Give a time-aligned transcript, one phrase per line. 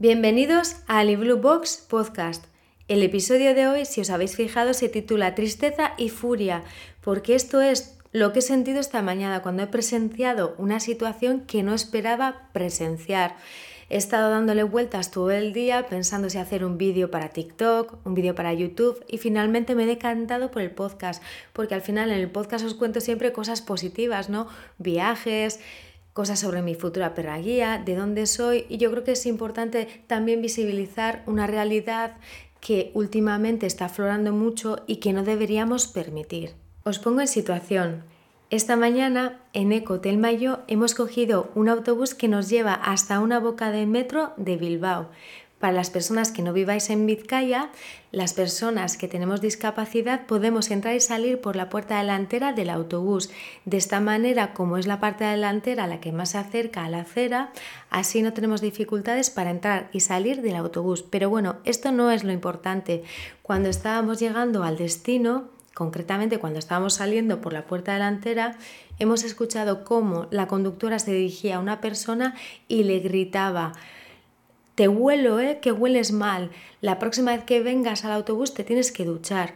[0.00, 2.44] Bienvenidos a Ali Blue Box Podcast.
[2.88, 6.64] El episodio de hoy, si os habéis fijado, se titula Tristeza y Furia,
[7.02, 11.62] porque esto es lo que he sentido esta mañana cuando he presenciado una situación que
[11.62, 13.36] no esperaba presenciar.
[13.90, 18.14] He estado dándole vueltas todo el día pensando si hacer un vídeo para TikTok, un
[18.14, 22.18] vídeo para YouTube y finalmente me he decantado por el podcast, porque al final en
[22.18, 24.48] el podcast os cuento siempre cosas positivas, ¿no?
[24.78, 25.60] Viajes,
[26.18, 29.86] cosas sobre mi futura perra guía, de dónde soy y yo creo que es importante
[30.08, 32.16] también visibilizar una realidad
[32.68, 36.52] que últimamente está aflorando mucho y que no deberíamos permitir.
[36.84, 38.04] Os pongo en situación.
[38.50, 43.70] Esta mañana en Eco Telmayo hemos cogido un autobús que nos lleva hasta una boca
[43.70, 45.08] de metro de Bilbao.
[45.58, 47.70] Para las personas que no viváis en Vizcaya,
[48.12, 53.30] las personas que tenemos discapacidad podemos entrar y salir por la puerta delantera del autobús.
[53.64, 57.00] De esta manera, como es la parte delantera la que más se acerca a la
[57.00, 57.52] acera,
[57.90, 61.02] así no tenemos dificultades para entrar y salir del autobús.
[61.02, 63.02] Pero bueno, esto no es lo importante.
[63.42, 68.56] Cuando estábamos llegando al destino, concretamente cuando estábamos saliendo por la puerta delantera,
[69.00, 72.36] hemos escuchado cómo la conductora se dirigía a una persona
[72.68, 73.72] y le gritaba
[74.78, 75.58] te huelo, ¿eh?
[75.60, 76.52] Que hueles mal.
[76.80, 79.54] La próxima vez que vengas al autobús te tienes que duchar.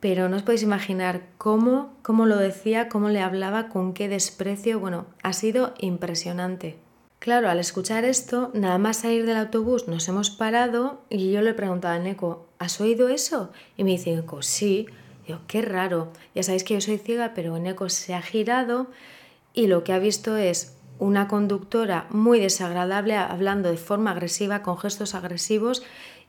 [0.00, 4.80] Pero no os podéis imaginar cómo, cómo lo decía, cómo le hablaba, con qué desprecio.
[4.80, 6.78] Bueno, ha sido impresionante.
[7.18, 11.50] Claro, al escuchar esto, nada más salir del autobús nos hemos parado y yo le
[11.50, 13.52] he preguntado a Neko, ¿has oído eso?
[13.76, 14.86] Y me dice Neko, sí.
[15.26, 16.12] Digo, qué raro.
[16.34, 18.86] Ya sabéis que yo soy ciega, pero Neko se ha girado
[19.52, 24.78] y lo que ha visto es una conductora muy desagradable hablando de forma agresiva, con
[24.78, 25.82] gestos agresivos,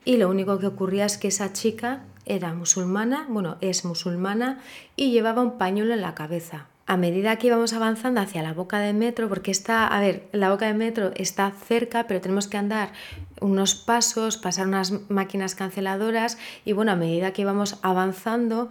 [0.04, 4.60] y lo único que ocurría es que esa chica era musulmana, bueno, es musulmana,
[4.96, 6.66] y llevaba un pañuelo en la cabeza.
[6.86, 10.50] A medida que íbamos avanzando hacia la boca de metro, porque está, a ver, la
[10.50, 12.92] boca de metro está cerca, pero tenemos que andar
[13.40, 18.70] unos pasos, pasar unas máquinas canceladoras, y bueno, a medida que íbamos avanzando,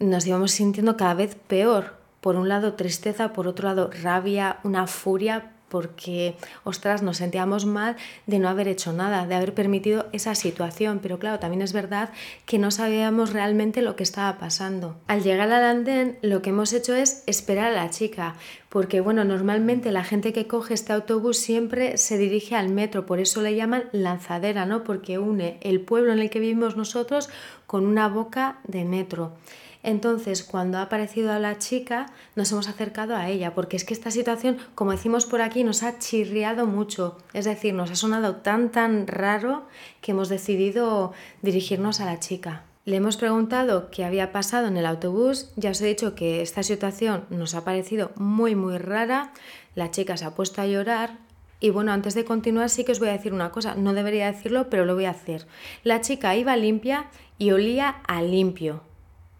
[0.00, 4.86] nos íbamos sintiendo cada vez peor, por un lado tristeza, por otro lado rabia, una
[4.86, 7.96] furia porque, ostras, nos sentíamos mal
[8.26, 10.98] de no haber hecho nada, de haber permitido esa situación.
[11.02, 12.10] Pero claro, también es verdad
[12.44, 14.98] que no sabíamos realmente lo que estaba pasando.
[15.06, 18.34] Al llegar al andén, lo que hemos hecho es esperar a la chica,
[18.72, 23.20] porque, bueno, normalmente la gente que coge este autobús siempre se dirige al metro, por
[23.20, 24.82] eso le llaman lanzadera, ¿no?
[24.82, 27.28] Porque une el pueblo en el que vivimos nosotros
[27.66, 29.34] con una boca de metro.
[29.82, 33.92] Entonces, cuando ha aparecido a la chica, nos hemos acercado a ella, porque es que
[33.92, 37.18] esta situación, como decimos por aquí, nos ha chirriado mucho.
[37.34, 39.66] Es decir, nos ha sonado tan, tan raro
[40.00, 41.12] que hemos decidido
[41.42, 42.62] dirigirnos a la chica.
[42.84, 46.64] Le hemos preguntado qué había pasado en el autobús, ya os he dicho que esta
[46.64, 49.32] situación nos ha parecido muy muy rara,
[49.76, 51.18] la chica se ha puesto a llorar
[51.60, 54.32] y bueno, antes de continuar sí que os voy a decir una cosa, no debería
[54.32, 55.46] decirlo, pero lo voy a hacer.
[55.84, 57.06] La chica iba limpia
[57.38, 58.82] y olía a limpio,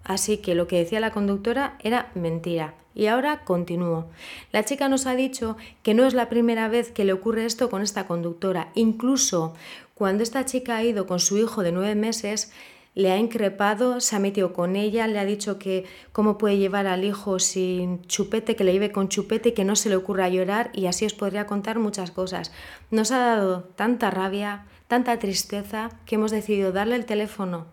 [0.05, 2.75] Así que lo que decía la conductora era mentira.
[2.95, 4.07] Y ahora continúo.
[4.51, 7.71] La chica nos ha dicho que no es la primera vez que le ocurre esto
[7.71, 8.71] con esta conductora.
[8.75, 9.55] Incluso
[9.95, 12.53] cuando esta chica ha ido con su hijo de nueve meses,
[12.95, 16.87] le ha increpado, se ha metido con ella, le ha dicho que cómo puede llevar
[16.87, 20.29] al hijo sin chupete, que le lleve con chupete y que no se le ocurra
[20.29, 22.53] llorar y así os podría contar muchas cosas.
[22.91, 27.67] Nos ha dado tanta rabia, tanta tristeza que hemos decidido darle el teléfono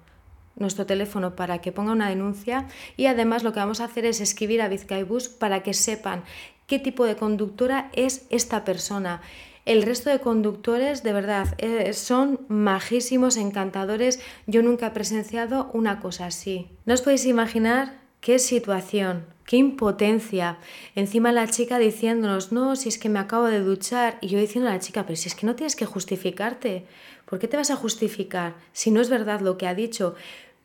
[0.59, 4.21] nuestro teléfono para que ponga una denuncia y además lo que vamos a hacer es
[4.21, 6.23] escribir a Vizcaibus para que sepan
[6.67, 9.21] qué tipo de conductora es esta persona.
[9.69, 14.19] El resto de conductores, de verdad, eh, son majísimos, encantadores.
[14.47, 16.71] Yo nunca he presenciado una cosa así.
[16.87, 20.57] No os podéis imaginar qué situación, qué impotencia.
[20.95, 24.17] Encima la chica diciéndonos, no, si es que me acabo de duchar.
[24.21, 26.87] Y yo diciendo a la chica, pero si es que no tienes que justificarte.
[27.25, 30.15] ¿Por qué te vas a justificar si no es verdad lo que ha dicho?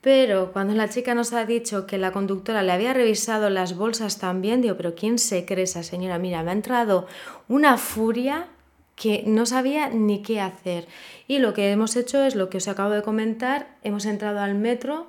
[0.01, 4.19] Pero cuando la chica nos ha dicho que la conductora le había revisado las bolsas
[4.19, 6.19] también, digo, pero ¿quién se cree esa señora?
[6.19, 7.07] Mira, me ha entrado
[7.49, 8.49] una furia
[8.97, 10.87] que no sabía ni qué hacer.
[11.27, 14.55] Y lo que hemos hecho es lo que os acabo de comentar, hemos entrado al
[14.55, 15.09] metro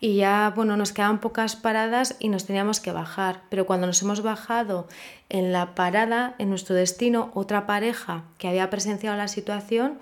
[0.00, 3.42] y ya, bueno, nos quedaban pocas paradas y nos teníamos que bajar.
[3.48, 4.86] Pero cuando nos hemos bajado
[5.28, 9.98] en la parada, en nuestro destino, otra pareja que había presenciado la situación,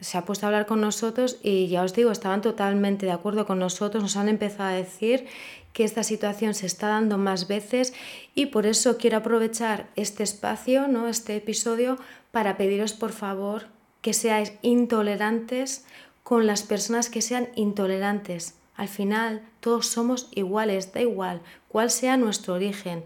[0.00, 3.46] se ha puesto a hablar con nosotros y ya os digo, estaban totalmente de acuerdo
[3.46, 5.26] con nosotros, nos han empezado a decir
[5.72, 7.92] que esta situación se está dando más veces
[8.34, 11.08] y por eso quiero aprovechar este espacio, ¿no?
[11.08, 11.98] este episodio,
[12.38, 13.66] para pediros por favor
[14.00, 15.84] que seáis intolerantes
[16.22, 18.54] con las personas que sean intolerantes.
[18.76, 23.02] Al final todos somos iguales, da igual cuál sea nuestro origen,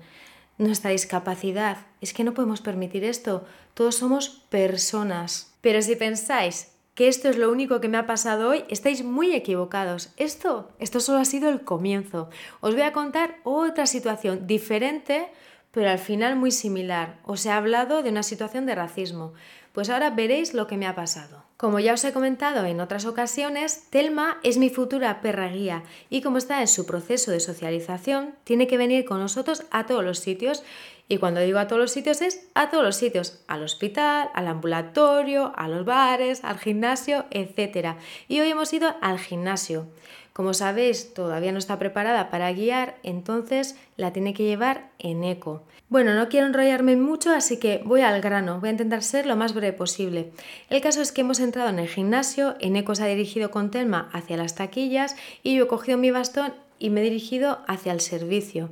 [0.58, 1.79] nuestra discapacidad.
[2.02, 3.46] Es que no podemos permitir esto.
[3.73, 5.55] Todos somos personas.
[5.62, 9.34] Pero si pensáis que esto es lo único que me ha pasado hoy, estáis muy
[9.34, 10.11] equivocados.
[10.19, 12.29] Esto, esto solo ha sido el comienzo.
[12.61, 15.32] Os voy a contar otra situación diferente,
[15.73, 17.19] pero al final muy similar.
[17.25, 19.33] Os he hablado de una situación de racismo.
[19.73, 21.45] Pues ahora veréis lo que me ha pasado.
[21.57, 26.21] Como ya os he comentado en otras ocasiones, Telma es mi futura perra guía y
[26.21, 30.19] como está en su proceso de socialización, tiene que venir con nosotros a todos los
[30.19, 30.63] sitios
[31.09, 34.47] y cuando digo a todos los sitios es a todos los sitios, al hospital, al
[34.49, 37.97] ambulatorio, a los bares, al gimnasio, etc.
[38.29, 39.87] Y hoy hemos ido al gimnasio.
[40.33, 45.63] Como sabéis, todavía no está preparada para guiar, entonces la tiene que llevar en eco.
[45.91, 49.37] Bueno, no quiero enrollarme mucho, así que voy al grano, voy a intentar ser lo
[49.37, 50.33] más breve posible.
[50.71, 53.71] El caso es que hemos entrado en el gimnasio, en eco se ha dirigido con
[53.71, 57.93] Telma hacia las taquillas y yo he cogido mi bastón y me he dirigido hacia
[57.93, 58.71] el servicio.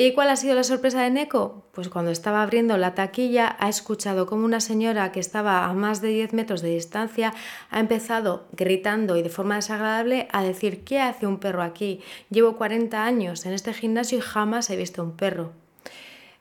[0.00, 1.64] ¿Y cuál ha sido la sorpresa de Neko?
[1.72, 6.00] Pues cuando estaba abriendo la taquilla ha escuchado como una señora que estaba a más
[6.00, 7.34] de 10 metros de distancia
[7.68, 12.00] ha empezado gritando y de forma desagradable a decir ¿qué hace un perro aquí?
[12.30, 15.50] Llevo 40 años en este gimnasio y jamás he visto un perro.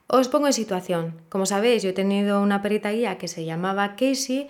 [0.06, 1.20] Os pongo en situación.
[1.28, 4.50] Como sabéis, yo he tenido una perita guía que se llamaba Casey,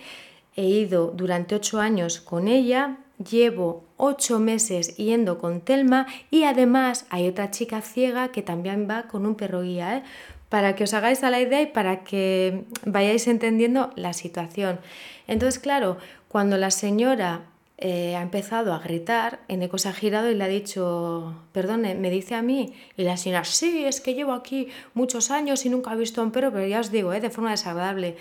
[0.58, 7.06] he ido durante 8 años con ella llevo ocho meses yendo con Telma y además
[7.10, 10.04] hay otra chica ciega que también va con un perro guía, ¿eh?
[10.50, 14.80] para que os hagáis a la idea y para que vayáis entendiendo la situación.
[15.28, 15.98] Entonces, claro,
[16.30, 17.46] cuando la señora
[17.80, 22.10] eh, ha empezado a gritar, Eneco se ha girado y le ha dicho, perdone, me
[22.10, 22.74] dice a mí.
[22.96, 26.24] Y la señora, sí, es que llevo aquí muchos años y nunca he visto a
[26.24, 27.20] un perro, pero ya os digo, ¿eh?
[27.20, 28.16] de forma desagradable.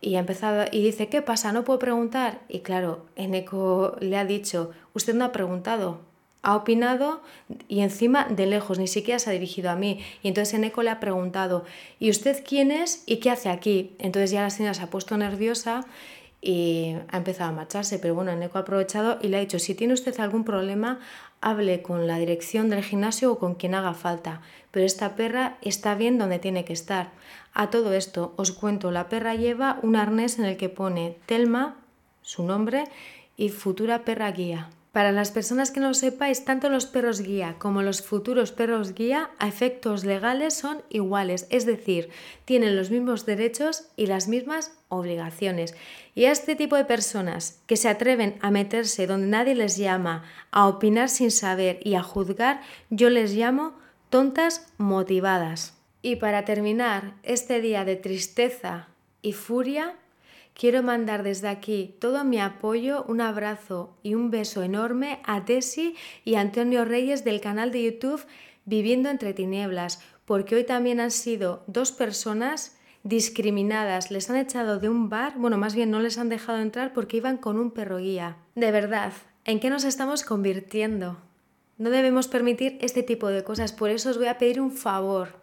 [0.00, 1.52] Y ha empezado y dice, ¿qué pasa?
[1.52, 2.40] ¿No puedo preguntar?
[2.48, 6.00] Y claro, Eneco le ha dicho, usted no ha preguntado,
[6.42, 7.20] ha opinado
[7.68, 10.00] y encima de lejos, ni siquiera se ha dirigido a mí.
[10.22, 11.64] Y entonces Eneco le ha preguntado,
[11.98, 13.92] ¿y usted quién es y qué hace aquí?
[13.98, 15.84] Entonces ya la señora se ha puesto nerviosa
[16.42, 19.74] y ha empezado a marcharse, pero bueno, Eneco ha aprovechado y le ha dicho, si
[19.74, 21.00] tiene usted algún problema,
[21.40, 24.40] hable con la dirección del gimnasio o con quien haga falta,
[24.70, 27.10] pero esta perra está bien donde tiene que estar.
[27.52, 31.76] A todo esto os cuento, la perra lleva un arnés en el que pone Telma,
[32.22, 32.84] su nombre,
[33.36, 34.70] y futura perra guía.
[34.92, 38.92] Para las personas que no lo sepáis, tanto los perros guía como los futuros perros
[38.92, 42.08] guía a efectos legales son iguales, es decir,
[42.44, 45.76] tienen los mismos derechos y las mismas obligaciones.
[46.16, 50.24] Y a este tipo de personas que se atreven a meterse donde nadie les llama,
[50.50, 52.60] a opinar sin saber y a juzgar,
[52.90, 53.74] yo les llamo
[54.08, 55.74] tontas motivadas.
[56.02, 58.88] Y para terminar este día de tristeza
[59.22, 59.94] y furia,
[60.60, 65.96] quiero mandar desde aquí todo mi apoyo, un abrazo y un beso enorme a Tesi
[66.22, 68.26] y Antonio Reyes del canal de YouTube
[68.66, 74.90] Viviendo entre Tinieblas, porque hoy también han sido dos personas discriminadas, les han echado de
[74.90, 77.96] un bar, bueno, más bien no les han dejado entrar porque iban con un perro
[77.96, 78.36] guía.
[78.54, 79.14] De verdad,
[79.46, 81.16] ¿en qué nos estamos convirtiendo?
[81.78, 85.40] No debemos permitir este tipo de cosas, por eso os voy a pedir un favor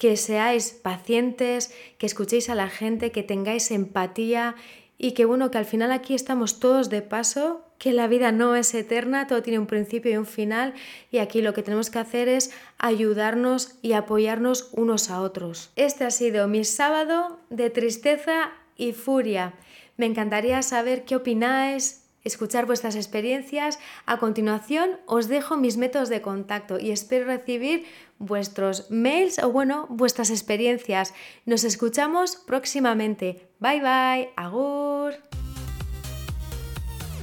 [0.00, 4.56] que seáis pacientes, que escuchéis a la gente, que tengáis empatía
[4.96, 8.56] y que bueno, que al final aquí estamos todos de paso, que la vida no
[8.56, 10.72] es eterna, todo tiene un principio y un final
[11.10, 15.70] y aquí lo que tenemos que hacer es ayudarnos y apoyarnos unos a otros.
[15.76, 19.52] Este ha sido mi sábado de tristeza y furia.
[19.98, 23.78] Me encantaría saber qué opináis, escuchar vuestras experiencias.
[24.06, 27.86] A continuación os dejo mis métodos de contacto y espero recibir
[28.18, 31.14] vuestros mails o bueno, vuestras experiencias.
[31.46, 33.48] Nos escuchamos próximamente.
[33.58, 35.14] Bye bye, agur.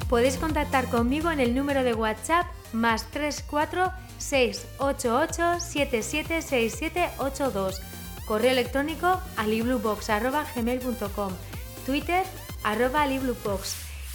[0.10, 7.82] Podéis contactar conmigo en el número de WhatsApp más 34 688 776782.
[8.25, 11.34] Correo electrónico aliblubox.gmail.com
[11.86, 12.24] Twitter
[12.63, 13.06] arroba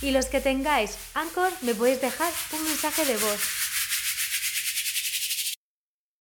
[0.03, 3.62] y los que tengáis Anchor me podéis dejar un mensaje de voz